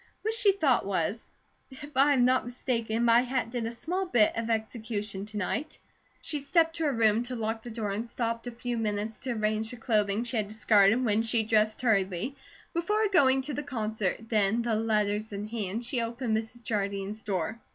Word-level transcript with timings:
What 0.23 0.33
she 0.33 0.51
thought 0.53 0.83
was: 0.83 1.29
"If 1.69 1.95
I 1.95 2.13
am 2.13 2.25
not 2.25 2.43
mistaken, 2.45 3.05
my 3.05 3.21
hat 3.21 3.51
did 3.51 3.67
a 3.67 3.71
small 3.71 4.07
bit 4.07 4.35
of 4.35 4.49
execution 4.49 5.27
to 5.27 5.37
night." 5.37 5.77
She 6.23 6.39
stepped 6.39 6.77
to 6.77 6.85
her 6.85 6.91
room 6.91 7.21
to 7.21 7.35
lock 7.35 7.61
the 7.61 7.69
door 7.69 7.91
and 7.91 8.07
stopped 8.07 8.47
a 8.47 8.51
few 8.51 8.79
minutes 8.79 9.19
to 9.19 9.33
arrange 9.33 9.69
the 9.69 9.77
clothing 9.77 10.23
she 10.23 10.37
had 10.37 10.47
discarded 10.47 11.05
when 11.05 11.21
she 11.21 11.43
dressed 11.43 11.83
hurriedly 11.83 12.35
before 12.73 13.09
going 13.09 13.43
to 13.43 13.53
the 13.53 13.61
concert, 13.61 14.21
then, 14.27 14.63
the 14.63 14.73
letters 14.75 15.31
in 15.31 15.43
her 15.43 15.51
hand, 15.51 15.83
she 15.83 16.01
opened 16.01 16.35
Mrs. 16.35 16.63
Jardine's 16.63 17.21
door. 17.21 17.59